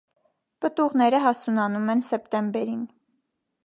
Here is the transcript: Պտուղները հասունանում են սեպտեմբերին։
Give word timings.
Պտուղները 0.65 1.21
հասունանում 1.27 1.95
են 1.97 2.05
սեպտեմբերին։ 2.09 2.85